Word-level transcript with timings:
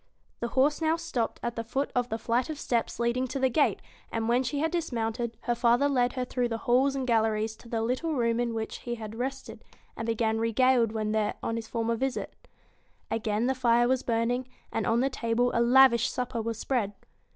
The 0.39 0.47
horse 0.47 0.81
now 0.81 0.95
stopped 0.95 1.39
at 1.43 1.55
the 1.55 1.63
foot 1.63 1.91
of 1.93 2.09
the 2.09 2.17
flight 2.17 2.49
of 2.49 2.55
87 2.55 2.55
BEAUTY 2.55 2.85
steps 2.87 2.99
leading 2.99 3.27
to 3.27 3.37
the 3.39 3.49
gate, 3.49 3.83
and 4.11 4.27
when 4.27 4.41
she 4.41 4.57
had 4.57 4.71
dis 4.71 4.89
AND 4.89 4.97
THE 4.97 4.99
mounted, 4.99 5.37
her 5.41 5.53
father 5.53 5.87
led 5.87 6.13
her 6.13 6.25
through 6.25 6.47
the 6.49 6.57
halls 6.57 6.95
and 6.95 7.05
BEAST 7.05 7.07
galleries 7.15 7.55
to 7.57 7.69
the 7.69 7.83
little 7.83 8.15
room 8.15 8.39
in 8.39 8.55
which 8.55 8.79
he 8.79 8.95
had 8.95 9.13
rested 9.13 9.63
and 9.95 10.09
been 10.17 10.39
regaled 10.39 10.91
when 10.91 11.11
there 11.11 11.35
on 11.43 11.55
his 11.55 11.67
former 11.67 11.95
visit 11.95 12.33
Again 13.11 13.45
the 13.45 13.53
fire 13.53 13.87
was 13.87 14.01
burning, 14.01 14.47
and 14.71 14.87
on 14.87 15.01
the 15.01 15.09
table 15.11 15.51
a 15.53 15.61
lavish 15.61 16.09
supper 16.09 16.41
was 16.41 16.57
spread. 16.57 16.93